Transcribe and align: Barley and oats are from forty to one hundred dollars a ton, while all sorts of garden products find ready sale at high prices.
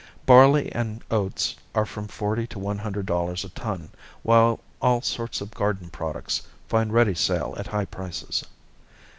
Barley 0.25 0.71
and 0.71 1.03
oats 1.11 1.55
are 1.75 1.85
from 1.85 2.07
forty 2.07 2.47
to 2.47 2.57
one 2.57 2.79
hundred 2.79 3.05
dollars 3.05 3.45
a 3.45 3.49
ton, 3.49 3.91
while 4.23 4.59
all 4.81 5.03
sorts 5.03 5.41
of 5.41 5.51
garden 5.51 5.91
products 5.91 6.41
find 6.67 6.91
ready 6.91 7.13
sale 7.13 7.53
at 7.59 7.67
high 7.67 7.85
prices. 7.85 8.43